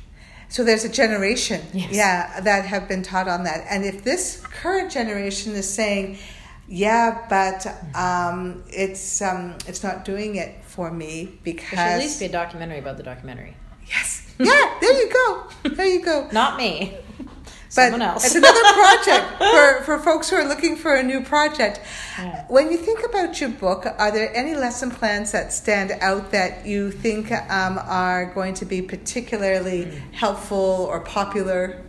So 0.50 0.64
there's 0.64 0.84
a 0.84 0.90
generation, 0.90 1.62
yes. 1.74 1.92
yeah, 1.92 2.40
that 2.42 2.66
have 2.66 2.88
been 2.88 3.02
taught 3.02 3.28
on 3.28 3.46
that. 3.46 3.66
And 3.70 3.84
if 3.84 4.04
this 4.04 4.40
current 4.42 4.92
generation 4.92 5.54
is 5.54 5.68
saying, 5.68 6.20
yeah, 6.68 7.26
but 7.30 7.66
um, 7.96 8.64
it's 8.68 9.22
um, 9.22 9.56
it's 9.68 9.84
not 9.84 10.06
doing 10.06 10.36
it 10.36 10.64
for 10.64 10.92
me 10.92 11.40
because 11.44 11.72
there 11.72 11.78
should 11.78 11.94
at 11.94 12.00
least 12.00 12.20
be 12.20 12.26
a 12.26 12.32
documentary 12.32 12.80
about 12.80 12.98
the 12.98 13.04
documentary. 13.04 13.56
Yes. 13.88 14.32
Yeah. 14.40 14.78
there 14.80 14.94
you 14.94 15.12
go. 15.12 15.50
There 15.70 15.86
you 15.86 16.04
go. 16.04 16.30
not 16.34 16.58
me. 16.58 16.98
But 17.76 17.90
Someone 17.90 18.02
else. 18.04 18.26
it's 18.26 18.36
another 18.36 18.62
project 18.74 19.26
for, 19.38 19.84
for 19.84 20.00
folks 20.00 20.30
who 20.30 20.36
are 20.36 20.48
looking 20.48 20.76
for 20.76 20.94
a 20.94 21.02
new 21.02 21.22
project. 21.22 21.82
Yeah. 22.20 22.46
When 22.48 22.72
you 22.72 22.78
think 22.78 23.04
about 23.04 23.42
your 23.42 23.50
book, 23.50 23.88
are 23.98 24.12
there 24.12 24.36
any 24.36 24.54
lesson 24.54 24.92
plans 24.92 25.32
that 25.32 25.52
stand 25.52 25.92
out 26.02 26.30
that 26.32 26.68
you 26.68 26.92
think 26.92 27.32
um, 27.32 27.80
are 27.84 28.26
going 28.34 28.54
to 28.56 28.66
be 28.66 28.82
particularly 28.84 29.86
helpful 30.12 30.88
or 30.90 31.00
popular 31.00 31.82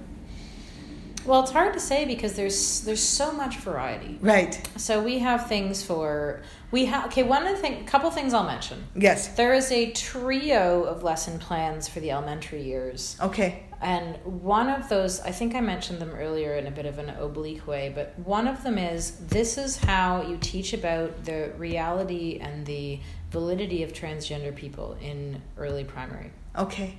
Well, 1.27 1.43
it's 1.43 1.53
hard 1.53 1.73
to 1.75 1.81
say 1.81 2.05
because 2.05 2.35
there's 2.35 2.81
there's 2.83 3.03
so 3.03 3.33
much 3.33 3.57
variety. 3.59 4.19
Right. 4.21 4.61
So 4.77 5.03
we 5.03 5.19
have 5.21 5.49
things 5.49 5.83
for 5.83 6.43
we 6.71 6.85
have 6.87 7.07
okay. 7.07 7.23
One 7.23 7.47
of 7.47 7.57
the 7.57 7.63
thing, 7.63 7.85
couple 7.87 8.11
things 8.11 8.35
I'll 8.35 8.45
mention. 8.45 8.85
Yes. 8.95 9.29
There 9.29 9.55
is 9.55 9.71
a 9.73 9.91
trio 9.93 10.85
of 10.85 11.03
lesson 11.03 11.39
plans 11.39 11.89
for 11.89 12.01
the 12.01 12.11
elementary 12.11 12.63
years. 12.63 13.17
Okay. 13.23 13.65
And 13.85 14.17
one 14.25 14.71
of 14.71 14.89
those, 14.89 15.21
I 15.21 15.31
think 15.31 15.55
I 15.55 15.61
mentioned 15.61 15.99
them 15.99 16.13
earlier 16.13 16.55
in 16.55 16.67
a 16.67 16.71
bit 16.71 16.87
of 16.87 16.99
an 16.99 17.11
oblique 17.11 17.67
way, 17.67 17.93
but 17.95 18.19
one 18.19 18.49
of 18.49 18.63
them 18.65 18.79
is 18.79 19.19
this 19.27 19.59
is 19.59 19.77
how 19.77 20.23
you 20.23 20.39
teach 20.39 20.73
about 20.73 21.27
the 21.27 21.53
reality 21.59 22.39
and 22.41 22.65
the 22.65 23.01
validity 23.31 23.83
of 23.83 23.93
transgender 23.93 24.57
people 24.57 24.97
in 25.03 25.43
early 25.59 25.85
primary. 25.85 26.31
Okay. 26.57 26.99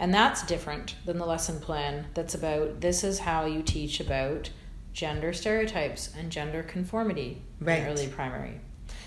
And 0.00 0.12
that's 0.12 0.42
different 0.44 0.96
than 1.06 1.18
the 1.18 1.26
lesson 1.26 1.60
plan 1.60 2.06
that's 2.14 2.34
about 2.34 2.80
this 2.80 3.04
is 3.04 3.20
how 3.20 3.44
you 3.46 3.62
teach 3.62 4.00
about 4.00 4.50
gender 4.92 5.32
stereotypes 5.32 6.12
and 6.18 6.32
gender 6.32 6.64
conformity 6.64 7.42
Right. 7.60 7.82
in 7.82 7.86
early 7.86 8.08
primary. 8.08 8.58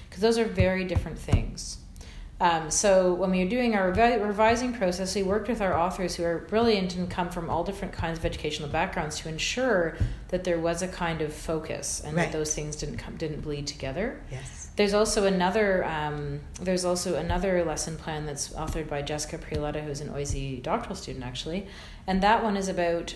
Because 0.08 0.22
those 0.22 0.38
are 0.38 0.46
very 0.46 0.86
different 0.86 1.20
things. 1.20 1.80
Um, 2.42 2.70
so 2.72 3.14
when 3.14 3.32
we 3.32 3.44
were 3.44 3.50
doing 3.50 3.74
our 3.76 3.92
revi- 3.92 4.22
revising 4.26 4.74
process, 4.74 5.16
we 5.16 5.24
worked 5.24 5.48
with 5.48 5.62
our 5.62 5.78
authors 5.78 6.16
who 6.16 6.24
are 6.26 6.40
brilliant 6.40 6.96
and 6.96 7.10
come 7.10 7.30
from 7.30 7.50
all 7.50 7.64
different 7.64 7.94
kinds 7.94 8.18
of 8.20 8.26
educational 8.26 8.68
backgrounds 8.68 9.20
to 9.20 9.30
ensure 9.30 9.96
that 10.30 10.44
there 10.44 10.60
was 10.60 10.82
a 10.82 10.88
kind 10.88 11.22
of 11.22 11.32
focus 11.32 12.02
and 12.06 12.18
Right. 12.18 12.24
that 12.32 12.38
those 12.38 12.54
things 12.54 12.76
didn't 12.76 12.98
come 12.98 13.16
didn't 13.16 13.42
bleed 13.42 13.68
together. 13.68 14.20
Yes. 14.32 14.70
There's 14.76 14.94
also 14.96 15.26
another 15.26 15.86
um, 15.86 16.42
there's 16.60 16.84
also 16.84 17.16
another 17.16 17.64
lesson 17.64 17.96
plan 17.96 18.26
that's 18.26 18.50
authored 18.50 18.90
by 18.90 19.04
Jessica 19.04 19.38
Prioletta, 19.38 19.84
who's 19.84 20.02
an 20.02 20.10
OISE 20.10 20.62
doctoral 20.64 20.96
student 20.96 21.24
actually, 21.24 21.68
and 22.08 22.22
that 22.24 22.44
one 22.44 22.58
is 22.58 22.68
about 22.68 23.16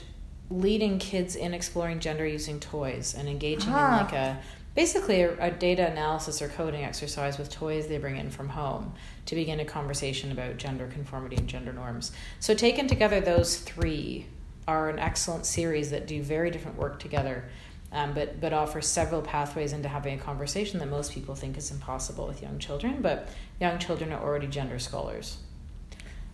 leading 0.50 1.00
kids 1.00 1.36
in 1.36 1.54
exploring 1.54 2.00
gender 2.00 2.26
using 2.26 2.60
toys 2.60 3.14
and 3.18 3.28
engaging 3.28 3.74
Ah. 3.74 4.00
in 4.00 4.06
like 4.06 4.14
a 4.14 4.38
basically 4.78 5.22
a, 5.22 5.48
a 5.48 5.52
data 5.52 5.86
analysis 5.88 6.42
or 6.42 6.48
coding 6.48 6.84
exercise 6.84 7.40
with 7.40 7.50
toys 7.50 7.88
they 7.88 7.98
bring 7.98 8.16
in 8.16 8.30
from 8.30 8.48
home 8.48 8.94
to 9.26 9.34
begin 9.34 9.60
a 9.60 9.66
conversation 9.66 10.32
about 10.32 10.56
gender 10.56 10.88
conformity 10.94 11.36
and 11.36 11.48
gender 11.48 11.74
norms. 11.74 12.12
So 12.40 12.54
taken 12.54 12.88
together, 12.88 13.20
those 13.20 13.58
three 13.58 14.28
are 14.68 14.90
an 14.90 15.00
excellent 15.00 15.48
series 15.48 15.90
that 15.90 16.06
do 16.06 16.22
very 16.22 16.52
different 16.52 16.78
work 16.78 17.00
together 17.00 17.46
um, 17.92 18.14
but 18.14 18.42
but 18.42 18.54
offer 18.54 18.82
several 18.82 19.22
pathways 19.22 19.72
into 19.72 19.88
having 19.88 20.20
a 20.20 20.22
conversation 20.22 20.80
that 20.80 20.90
most 20.90 21.14
people 21.14 21.36
think 21.36 21.58
is 21.58 21.72
impossible 21.72 22.28
with 22.28 22.42
young 22.42 22.60
children. 22.60 23.02
But 23.02 23.30
young 23.62 23.80
children 23.80 24.12
are 24.12 24.22
already 24.22 24.48
gender 24.48 24.78
scholars. 24.78 25.38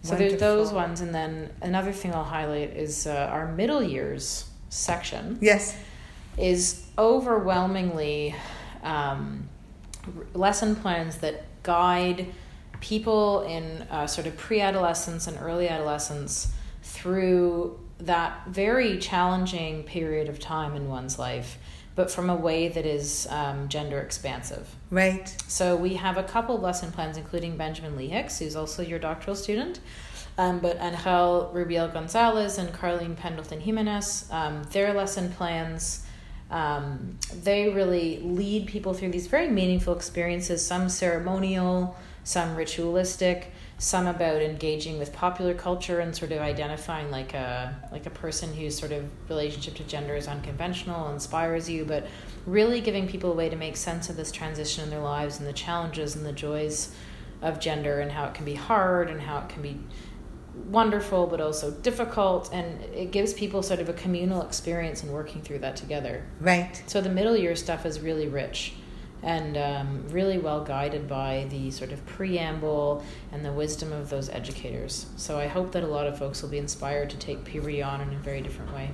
So 0.02 0.16
there's 0.16 0.40
those 0.40 0.74
ones, 0.74 1.00
and 1.00 1.16
then 1.16 1.54
another 1.62 1.94
thing 1.94 2.14
I'll 2.14 2.26
highlight 2.26 2.76
is 2.76 3.08
uh, 3.08 3.30
our 3.32 3.54
middle 3.54 3.82
years 3.82 4.50
section 4.70 5.38
Yes. 5.40 5.78
Is 6.38 6.86
overwhelmingly 6.98 8.36
um, 8.82 9.48
lesson 10.34 10.76
plans 10.76 11.18
that 11.18 11.46
guide 11.64 12.28
people 12.82 13.42
in 13.44 13.84
uh, 13.84 14.08
sort 14.08 14.28
of 14.28 14.36
pre-adolescence 14.38 15.28
and 15.28 15.38
early 15.40 15.70
adolescence 15.70 16.52
through 16.82 17.80
that 18.00 18.46
very 18.48 18.98
challenging 18.98 19.84
period 19.84 20.28
of 20.28 20.40
time 20.40 20.76
in 20.76 20.90
one's 20.90 21.18
life 21.18 21.58
but 21.96 22.12
from 22.12 22.30
a 22.30 22.36
way 22.36 22.68
that 22.68 22.86
is 22.86 23.28
um, 23.30 23.70
gender 23.70 24.00
expansive 24.02 24.76
Right. 24.90 25.34
so 25.48 25.76
we 25.78 25.94
have 25.94 26.18
a 26.18 26.24
couple 26.24 26.56
of 26.56 26.62
lesson 26.62 26.92
plans, 26.92 27.16
including 27.18 27.56
Benjamin 27.56 27.96
Lee 27.96 28.10
Hicks, 28.10 28.40
who's 28.40 28.56
also 28.56 28.82
your 28.84 29.00
doctoral 29.00 29.36
student, 29.36 29.80
um, 30.38 30.60
but 30.60 30.76
Angel 30.82 31.52
Rubiel 31.54 31.88
Gonzalez 31.94 32.58
and 32.58 32.74
Karleen 32.74 33.16
Pendleton 33.16 33.62
Jimenez. 33.62 34.28
Um, 34.32 34.64
their 34.72 34.94
lesson 34.94 35.32
plans, 35.32 36.03
um, 36.54 37.18
they 37.44 37.70
really 37.70 38.20
lead 38.20 38.68
people 38.68 38.94
through 38.94 39.10
these 39.10 39.26
very 39.26 39.50
meaningful 39.50 39.96
experiences. 39.96 40.64
Some 40.64 40.88
ceremonial, 40.88 41.98
some 42.24 42.56
ritualistic, 42.56 43.52
some 43.80 44.06
about 44.06 44.40
engaging 44.40 45.00
with 45.00 45.12
popular 45.12 45.56
culture 45.56 46.00
and 46.00 46.16
sort 46.16 46.32
of 46.32 46.38
identifying 46.38 47.10
like 47.10 47.34
a 47.34 47.76
like 47.92 48.06
a 48.06 48.12
person 48.12 48.54
whose 48.54 48.78
sort 48.78 48.92
of 48.92 49.04
relationship 49.30 49.74
to 49.74 49.84
gender 49.84 50.16
is 50.16 50.28
unconventional, 50.28 51.12
inspires 51.12 51.68
you, 51.68 51.86
but 51.86 52.06
really 52.46 52.82
giving 52.82 53.08
people 53.08 53.32
a 53.32 53.36
way 53.36 53.50
to 53.50 53.56
make 53.56 53.76
sense 53.76 54.12
of 54.12 54.16
this 54.16 54.32
transition 54.32 54.84
in 54.84 54.92
their 54.92 55.02
lives 55.02 55.40
and 55.40 55.48
the 55.48 55.54
challenges 55.54 56.16
and 56.16 56.24
the 56.24 56.32
joys 56.32 56.94
of 57.42 57.60
gender 57.60 58.00
and 58.00 58.12
how 58.12 58.26
it 58.26 58.36
can 58.36 58.46
be 58.46 58.54
hard 58.54 59.10
and 59.10 59.22
how 59.22 59.40
it 59.40 59.50
can 59.50 59.64
be 59.64 59.80
wonderful 60.70 61.26
but 61.28 61.42
also 61.42 61.72
difficult 61.72 62.50
and 62.54 62.82
it 62.94 63.12
gives 63.12 63.34
people 63.34 63.64
sort 63.64 63.80
of 63.80 63.90
a 63.90 63.94
communal 63.94 64.42
experience 64.44 65.04
in 65.04 65.12
working 65.12 65.42
through 65.42 65.60
that 65.60 65.76
together 65.76 66.24
Right. 66.40 66.82
so 66.88 67.02
the 67.02 67.10
middle 67.10 67.36
year 67.36 67.56
stuff 67.56 67.86
is 67.86 68.00
really 68.00 68.28
rich 68.28 68.74
and 69.24 69.56
um, 69.58 70.04
really 70.10 70.38
well 70.38 70.64
guided 70.64 71.08
by 71.08 71.48
the 71.50 71.72
sort 71.72 71.92
of 71.92 72.06
preamble 72.06 73.04
and 73.32 73.44
the 73.44 73.52
wisdom 73.52 73.92
of 73.92 74.10
those 74.10 74.30
educators 74.30 75.08
so 75.16 75.40
i 75.40 75.48
hope 75.48 75.72
that 75.72 75.84
a 75.84 75.88
lot 75.88 76.06
of 76.06 76.20
folks 76.20 76.42
will 76.42 76.50
be 76.50 76.58
inspired 76.60 77.10
to 77.10 77.18
take 77.18 77.44
puberty 77.46 77.82
on 77.82 78.02
in 78.02 78.14
a 78.14 78.20
very 78.20 78.42
different 78.42 78.74
way 78.74 78.90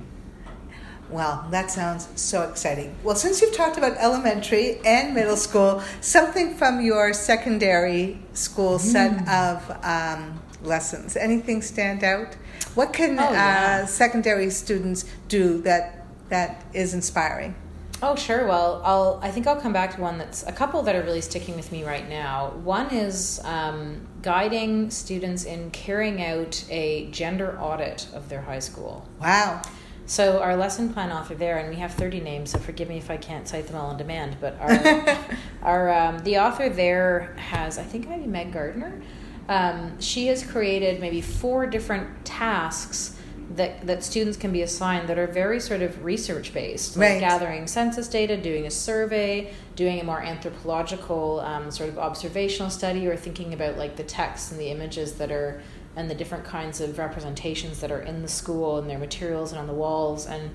Wow, 1.10 1.48
that 1.50 1.72
sounds 1.72 2.08
so 2.14 2.42
exciting. 2.48 2.94
Well, 3.02 3.16
since 3.16 3.42
you've 3.42 3.52
talked 3.52 3.76
about 3.76 3.96
elementary 3.96 4.78
and 4.84 5.12
middle 5.12 5.36
school, 5.36 5.82
something 6.00 6.54
from 6.54 6.80
your 6.84 7.12
secondary 7.12 8.20
school 8.32 8.78
set 8.78 9.28
of 9.28 9.68
um, 9.82 10.40
lessons, 10.62 11.16
anything 11.16 11.62
stand 11.62 12.04
out? 12.04 12.34
What 12.74 12.92
can 12.92 13.18
Oh, 13.18 13.30
yeah. 13.32 13.80
uh, 13.82 13.86
secondary 13.86 14.50
students 14.50 15.04
do 15.28 15.60
that 15.62 16.06
that 16.28 16.64
is 16.72 16.94
inspiring? 16.94 17.54
Oh, 18.02 18.16
sure. 18.16 18.46
Well, 18.46 18.80
I'll. 18.82 19.20
I 19.22 19.30
think 19.30 19.46
I'll 19.46 19.60
come 19.60 19.74
back 19.74 19.94
to 19.96 20.00
one 20.00 20.16
that's 20.16 20.42
a 20.46 20.52
couple 20.52 20.80
that 20.82 20.96
are 20.96 21.02
really 21.02 21.20
sticking 21.20 21.54
with 21.54 21.70
me 21.70 21.84
right 21.84 22.08
now. 22.08 22.50
One 22.64 22.86
is 22.94 23.40
um, 23.44 24.06
guiding 24.22 24.90
students 24.90 25.44
in 25.44 25.70
carrying 25.72 26.22
out 26.24 26.64
a 26.70 27.10
gender 27.10 27.58
audit 27.60 28.06
of 28.14 28.30
their 28.30 28.40
high 28.40 28.60
school. 28.60 29.06
Wow. 29.20 29.60
So 30.06 30.40
our 30.40 30.56
lesson 30.56 30.92
plan 30.94 31.12
author 31.12 31.34
there, 31.34 31.58
and 31.58 31.68
we 31.68 31.76
have 31.76 31.92
thirty 31.92 32.20
names, 32.20 32.50
so 32.52 32.58
forgive 32.58 32.88
me 32.88 32.96
if 32.96 33.10
I 33.10 33.18
can't 33.18 33.46
cite 33.46 33.66
them 33.66 33.76
all 33.76 33.90
on 33.90 33.98
demand. 33.98 34.38
But 34.40 34.58
our, 34.60 35.18
our 35.62 35.92
um, 35.94 36.18
the 36.20 36.38
author 36.38 36.70
there 36.70 37.34
has, 37.36 37.76
I 37.76 37.82
think, 37.82 38.08
maybe 38.08 38.26
Meg 38.26 38.50
Gardner. 38.52 39.02
Um, 39.48 40.00
she 40.00 40.28
has 40.28 40.44
created 40.44 41.00
maybe 41.00 41.20
four 41.20 41.66
different 41.66 42.24
tasks 42.24 43.16
that 43.56 43.84
that 43.84 44.04
students 44.04 44.36
can 44.36 44.52
be 44.52 44.62
assigned 44.62 45.08
that 45.08 45.18
are 45.18 45.26
very 45.26 45.58
sort 45.58 45.82
of 45.82 46.04
research 46.04 46.54
based, 46.54 46.96
like 46.96 47.10
Right. 47.10 47.20
gathering 47.20 47.66
census 47.66 48.06
data, 48.06 48.36
doing 48.36 48.66
a 48.66 48.70
survey, 48.70 49.52
doing 49.74 50.00
a 50.00 50.04
more 50.04 50.22
anthropological 50.22 51.40
um, 51.40 51.70
sort 51.72 51.88
of 51.88 51.98
observational 51.98 52.70
study, 52.70 53.08
or 53.08 53.16
thinking 53.16 53.52
about 53.52 53.76
like 53.76 53.96
the 53.96 54.04
texts 54.04 54.52
and 54.52 54.60
the 54.60 54.68
images 54.68 55.14
that 55.14 55.32
are 55.32 55.60
and 55.96 56.08
the 56.08 56.14
different 56.14 56.44
kinds 56.44 56.80
of 56.80 56.98
representations 56.98 57.80
that 57.80 57.90
are 57.90 58.00
in 58.02 58.22
the 58.22 58.28
school 58.28 58.78
and 58.78 58.88
their 58.88 58.98
materials 58.98 59.50
and 59.50 59.60
on 59.60 59.66
the 59.66 59.74
walls 59.74 60.26
and 60.26 60.50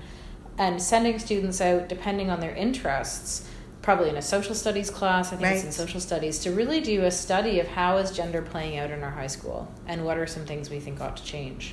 and 0.58 0.80
sending 0.80 1.18
students 1.18 1.60
out 1.60 1.88
depending 1.90 2.30
on 2.30 2.40
their 2.40 2.54
interests 2.54 3.46
probably 3.86 4.08
in 4.08 4.16
a 4.16 4.22
social 4.22 4.52
studies 4.52 4.90
class 4.90 5.32
i 5.32 5.36
think 5.36 5.48
it's 5.48 5.64
in 5.64 5.70
social 5.70 6.00
studies 6.00 6.40
to 6.40 6.50
really 6.50 6.80
do 6.80 7.04
a 7.04 7.10
study 7.10 7.60
of 7.60 7.68
how 7.68 7.98
is 7.98 8.10
gender 8.10 8.42
playing 8.42 8.76
out 8.80 8.90
in 8.90 9.00
our 9.04 9.12
high 9.12 9.28
school 9.28 9.72
and 9.86 10.04
what 10.04 10.18
are 10.18 10.26
some 10.26 10.44
things 10.44 10.68
we 10.68 10.80
think 10.80 11.00
ought 11.00 11.16
to 11.16 11.24
change 11.24 11.72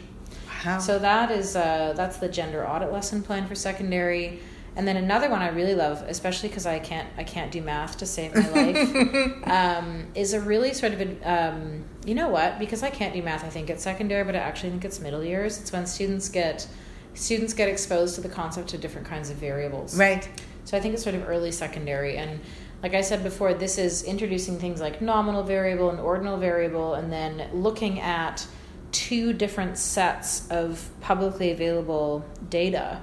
Wow. 0.64 0.78
so 0.78 1.00
that 1.00 1.32
is 1.32 1.56
uh, 1.56 1.94
that's 1.96 2.18
the 2.18 2.30
gender 2.30 2.66
audit 2.70 2.92
lesson 2.92 3.24
plan 3.24 3.48
for 3.48 3.56
secondary 3.56 4.40
and 4.76 4.88
then 4.88 4.98
another 4.98 5.30
one 5.30 5.42
I 5.42 5.50
really 5.50 5.76
love, 5.76 6.02
especially 6.08 6.50
because 6.50 6.66
I 6.66 6.80
can't 6.80 7.08
I 7.18 7.24
can't 7.24 7.52
do 7.52 7.62
math 7.62 7.98
to 7.98 8.08
save 8.08 8.34
my 8.34 8.50
life, 8.50 9.44
um, 9.48 10.08
is 10.16 10.34
a 10.34 10.40
really 10.42 10.74
sort 10.74 10.94
of 10.94 11.02
a, 11.02 11.32
um, 11.32 11.86
you 12.08 12.16
know 12.16 12.30
what? 12.30 12.58
Because 12.58 12.82
I 12.82 12.90
can't 12.90 13.14
do 13.14 13.22
math, 13.22 13.44
I 13.44 13.50
think 13.50 13.70
it's 13.70 13.84
secondary, 13.84 14.24
but 14.24 14.36
I 14.36 14.40
actually 14.40 14.72
think 14.72 14.84
it's 14.84 15.00
middle 15.00 15.24
years. 15.24 15.60
It's 15.62 15.72
when 15.72 15.86
students 15.86 16.28
get 16.28 16.68
students 17.14 17.54
get 17.54 17.70
exposed 17.70 18.16
to 18.16 18.22
the 18.22 18.30
concept 18.30 18.74
of 18.74 18.82
different 18.82 19.06
kinds 19.08 19.30
of 19.30 19.38
variables. 19.38 19.96
right. 19.96 20.28
So 20.66 20.78
I 20.78 20.80
think 20.80 20.94
it's 20.94 21.04
sort 21.04 21.16
of 21.16 21.28
early 21.28 21.52
secondary. 21.52 22.18
And 22.18 22.40
like 22.82 22.94
I 22.94 23.02
said 23.02 23.24
before, 23.24 23.54
this 23.54 23.78
is 23.78 24.04
introducing 24.04 24.60
things 24.60 24.82
like 24.82 25.02
nominal 25.02 25.44
variable 25.44 25.90
and 25.90 26.00
ordinal 26.00 26.38
variable, 26.38 26.96
and 26.96 27.12
then 27.12 27.50
looking 27.54 28.00
at 28.00 28.46
two 28.92 29.34
different 29.34 29.78
sets 29.78 30.50
of 30.50 30.90
publicly 31.02 31.52
available 31.52 32.26
data 32.50 33.02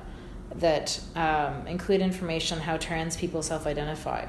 that 0.54 1.00
um, 1.16 1.66
include 1.66 2.00
information 2.00 2.58
on 2.58 2.64
how 2.64 2.76
trans 2.76 3.16
people 3.16 3.42
self 3.42 3.66
identify. 3.66 4.26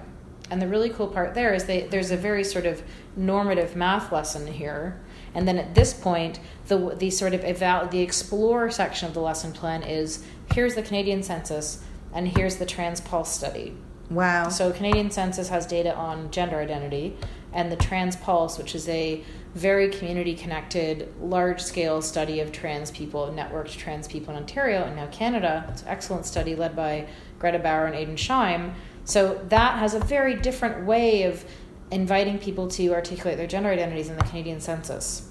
And 0.49 0.61
the 0.61 0.67
really 0.67 0.89
cool 0.89 1.07
part 1.07 1.33
there 1.33 1.53
is 1.53 1.65
they, 1.65 1.83
there's 1.83 2.11
a 2.11 2.17
very 2.17 2.43
sort 2.43 2.65
of 2.65 2.83
normative 3.15 3.75
math 3.75 4.11
lesson 4.11 4.47
here. 4.47 4.99
And 5.33 5.47
then 5.47 5.57
at 5.57 5.75
this 5.75 5.93
point, 5.93 6.41
the, 6.67 6.93
the 6.95 7.09
sort 7.09 7.33
of 7.33 7.43
eval- 7.45 7.87
the 7.87 8.01
explore 8.01 8.69
section 8.69 9.07
of 9.07 9.13
the 9.13 9.21
lesson 9.21 9.53
plan 9.53 9.81
is 9.83 10.25
here's 10.53 10.75
the 10.75 10.83
Canadian 10.83 11.23
census 11.23 11.81
and 12.13 12.27
here's 12.27 12.57
the 12.57 12.65
Trans 12.65 13.01
Pulse 13.01 13.33
study. 13.33 13.75
Wow. 14.09 14.49
So 14.49 14.71
Canadian 14.71 15.09
Census 15.09 15.49
has 15.49 15.65
data 15.65 15.95
on 15.95 16.31
gender 16.31 16.57
identity, 16.57 17.15
and 17.53 17.71
the 17.71 17.77
Trans 17.77 18.15
Pulse, 18.15 18.57
which 18.57 18.75
is 18.75 18.87
a 18.89 19.23
very 19.55 19.89
community 19.89 20.33
connected, 20.33 21.13
large 21.21 21.61
scale 21.61 22.01
study 22.01 22.39
of 22.39 22.51
trans 22.51 22.91
people, 22.91 23.27
networked 23.35 23.71
trans 23.77 24.07
people 24.07 24.33
in 24.33 24.41
Ontario 24.41 24.83
and 24.83 24.95
now 24.95 25.07
Canada. 25.07 25.65
It's 25.69 25.81
an 25.81 25.89
excellent 25.89 26.25
study 26.25 26.55
led 26.55 26.75
by 26.75 27.07
Greta 27.39 27.59
Bauer 27.59 27.85
and 27.85 27.95
Ayden 27.95 28.15
Scheim. 28.15 28.73
So 29.03 29.41
that 29.49 29.79
has 29.79 29.93
a 29.93 29.99
very 29.99 30.35
different 30.35 30.85
way 30.85 31.23
of 31.23 31.43
inviting 31.89 32.39
people 32.39 32.69
to 32.69 32.93
articulate 32.93 33.37
their 33.37 33.47
gender 33.47 33.69
identities 33.69 34.09
in 34.09 34.17
the 34.17 34.23
Canadian 34.23 34.61
census. 34.61 35.29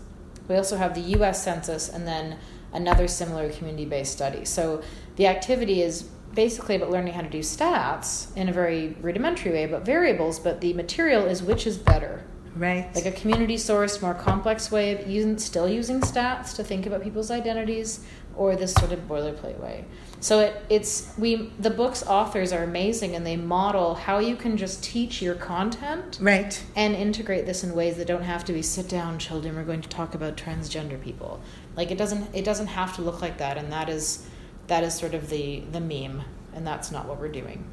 We 0.49 0.57
also 0.57 0.77
have 0.77 0.95
the 0.95 1.19
US 1.19 1.43
Census 1.43 1.89
and 1.89 2.07
then 2.07 2.37
another 2.73 3.09
similar 3.09 3.51
community 3.51 3.87
based 3.87 4.13
study. 4.13 4.45
So 4.45 4.83
the 5.17 5.27
activity 5.27 5.81
is 5.81 6.09
basically 6.35 6.77
about 6.77 6.91
learning 6.91 7.15
how 7.15 7.23
to 7.23 7.29
do 7.29 7.41
stats 7.41 8.35
in 8.37 8.49
a 8.49 8.53
very 8.53 8.97
rudimentary 9.01 9.53
way 9.53 9.65
about 9.65 9.85
variables, 9.85 10.39
but 10.39 10.61
the 10.61 10.73
material 10.75 11.27
is 11.27 11.43
which 11.43 11.67
is 11.67 11.77
better. 11.77 12.25
Right. 12.57 12.93
Like 12.95 13.07
a 13.07 13.13
community 13.13 13.57
source, 13.57 14.03
more 14.03 14.15
complex 14.15 14.71
way 14.71 14.93
of 14.93 15.09
using, 15.09 15.39
still 15.39 15.69
using 15.69 16.01
stats 16.01 16.55
to 16.57 16.65
think 16.65 16.87
about 16.87 17.03
people's 17.03 17.31
identities, 17.31 18.05
or 18.37 18.57
this 18.57 18.73
sort 18.75 18.93
of 18.93 19.01
boilerplate 19.01 19.59
way. 19.61 19.85
So 20.21 20.41
it, 20.41 20.63
it's 20.69 21.13
we 21.19 21.53
the 21.59 21.71
book's 21.71 22.03
authors 22.03 22.53
are 22.53 22.63
amazing 22.63 23.15
and 23.15 23.27
they 23.27 23.37
model 23.37 23.95
how 23.95 24.19
you 24.19 24.37
can 24.37 24.57
just 24.57 24.85
teach 24.85 25.23
your 25.23 25.35
content 25.35 26.19
right 26.21 26.63
and 26.77 26.95
integrate 26.95 27.47
this 27.47 27.65
in 27.65 27.75
ways 27.75 27.97
that 27.97 28.07
don't 28.07 28.23
have 28.23 28.45
to 28.47 28.53
be 28.53 28.61
sit 28.61 28.89
down 28.89 29.19
children 29.19 29.57
we're 29.57 29.65
going 29.65 29.81
to 29.81 29.89
talk 29.89 30.15
about 30.15 30.37
transgender 30.37 31.01
people 31.01 31.41
like 31.75 31.91
it 31.91 31.97
doesn't 31.97 32.35
it 32.35 32.45
doesn't 32.45 32.67
have 32.67 32.95
to 32.97 33.03
look 33.03 33.23
like 33.23 33.39
that 33.39 33.57
and 33.57 33.73
that 33.73 33.89
is 33.89 34.27
that 34.71 34.85
is 34.85 34.95
sort 34.95 35.15
of 35.15 35.29
the 35.31 35.61
the 35.73 35.81
meme 35.81 36.23
and 36.55 36.65
that's 36.67 36.91
not 36.93 37.07
what 37.07 37.21
we're 37.21 37.29
doing. 37.29 37.71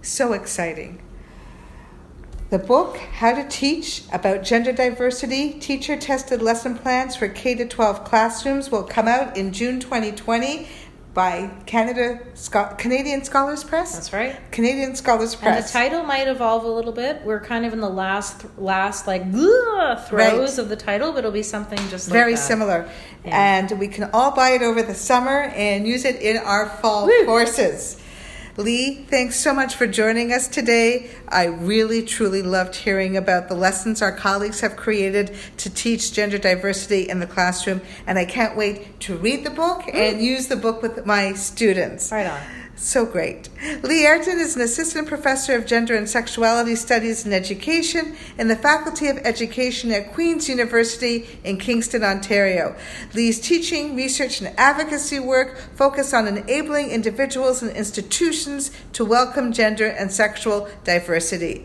So 0.00 0.32
exciting. 0.32 1.02
The 2.50 2.58
book, 2.58 2.96
How 2.96 3.34
to 3.34 3.48
Teach 3.48 4.04
About 4.12 4.42
Gender 4.42 4.72
Diversity 4.72 5.54
Teacher 5.54 5.96
Tested 5.96 6.40
Lesson 6.40 6.78
Plans 6.78 7.16
for 7.16 7.28
K 7.28 7.54
12 7.56 8.04
Classrooms, 8.04 8.70
will 8.70 8.84
come 8.84 9.06
out 9.06 9.36
in 9.36 9.52
June 9.52 9.80
2020 9.80 10.66
by 11.14 11.48
Canada 11.64 12.20
Canadian 12.76 13.24
Scholars 13.24 13.62
Press. 13.62 13.94
That's 13.94 14.12
right. 14.12 14.36
Canadian 14.50 14.96
Scholars 14.96 15.34
Press. 15.36 15.56
And 15.56 15.64
the 15.64 15.90
title 15.90 16.04
might 16.04 16.26
evolve 16.26 16.64
a 16.64 16.68
little 16.68 16.92
bit. 16.92 17.22
We're 17.24 17.40
kind 17.40 17.64
of 17.64 17.72
in 17.72 17.80
the 17.80 17.88
last 17.88 18.44
last 18.58 19.06
like 19.06 19.30
throes 19.30 20.10
right. 20.10 20.58
of 20.58 20.68
the 20.68 20.76
title, 20.76 21.12
but 21.12 21.18
it'll 21.18 21.30
be 21.30 21.44
something 21.44 21.78
just 21.88 22.08
very 22.10 22.32
like 22.32 22.42
similar. 22.42 22.90
Yeah. 23.24 23.58
And 23.58 23.78
we 23.78 23.88
can 23.88 24.10
all 24.12 24.32
buy 24.32 24.50
it 24.50 24.62
over 24.62 24.82
the 24.82 24.94
summer 24.94 25.42
and 25.54 25.86
use 25.86 26.04
it 26.04 26.20
in 26.20 26.36
our 26.38 26.68
fall 26.68 27.06
Woo. 27.06 27.24
courses. 27.24 28.00
Lee, 28.56 29.04
thanks 29.10 29.34
so 29.34 29.52
much 29.52 29.74
for 29.74 29.84
joining 29.84 30.32
us 30.32 30.46
today. 30.46 31.10
I 31.28 31.46
really, 31.46 32.02
truly 32.02 32.40
loved 32.40 32.76
hearing 32.76 33.16
about 33.16 33.48
the 33.48 33.56
lessons 33.56 34.00
our 34.00 34.12
colleagues 34.12 34.60
have 34.60 34.76
created 34.76 35.34
to 35.56 35.70
teach 35.70 36.12
gender 36.12 36.38
diversity 36.38 37.08
in 37.08 37.18
the 37.18 37.26
classroom, 37.26 37.80
and 38.06 38.16
I 38.16 38.24
can't 38.24 38.56
wait 38.56 39.00
to 39.00 39.16
read 39.16 39.44
the 39.44 39.50
book 39.50 39.82
and 39.92 40.18
mm. 40.18 40.22
use 40.22 40.46
the 40.46 40.56
book 40.56 40.82
with 40.82 41.04
my 41.04 41.32
students. 41.32 42.12
Right 42.12 42.28
on. 42.28 42.40
So 42.76 43.06
great. 43.06 43.48
Lee 43.84 44.04
Airton 44.04 44.40
is 44.40 44.56
an 44.56 44.62
assistant 44.62 45.06
professor 45.06 45.54
of 45.54 45.64
gender 45.64 45.94
and 45.94 46.08
sexuality 46.08 46.74
studies 46.74 47.24
and 47.24 47.32
education 47.32 48.16
in 48.36 48.48
the 48.48 48.56
Faculty 48.56 49.06
of 49.06 49.16
Education 49.18 49.92
at 49.92 50.12
Queen's 50.12 50.48
University 50.48 51.38
in 51.44 51.58
Kingston, 51.58 52.02
Ontario. 52.02 52.74
Lee's 53.14 53.40
teaching, 53.40 53.94
research, 53.94 54.40
and 54.40 54.52
advocacy 54.58 55.20
work 55.20 55.56
focus 55.76 56.12
on 56.12 56.26
enabling 56.26 56.90
individuals 56.90 57.62
and 57.62 57.70
institutions 57.76 58.72
to 58.92 59.04
welcome 59.04 59.52
gender 59.52 59.86
and 59.86 60.12
sexual 60.12 60.68
diversity. 60.82 61.64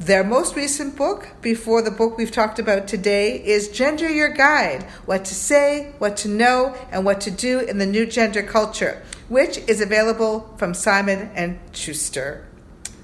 Their 0.00 0.24
most 0.24 0.56
recent 0.56 0.96
book, 0.96 1.28
before 1.42 1.80
the 1.80 1.90
book 1.90 2.16
we've 2.18 2.32
talked 2.32 2.58
about 2.58 2.88
today, 2.88 3.36
is 3.36 3.68
Gender 3.68 4.08
Your 4.08 4.30
Guide 4.30 4.82
What 5.06 5.24
to 5.26 5.34
Say, 5.34 5.92
What 5.98 6.16
to 6.18 6.28
Know, 6.28 6.74
and 6.90 7.04
What 7.04 7.20
to 7.20 7.30
Do 7.30 7.60
in 7.60 7.78
the 7.78 7.86
New 7.86 8.04
Gender 8.04 8.42
Culture 8.42 9.00
which 9.30 9.56
is 9.68 9.80
available 9.80 10.52
from 10.58 10.74
Simon 10.74 11.30
and 11.34 11.58
Schuster. 11.72 12.46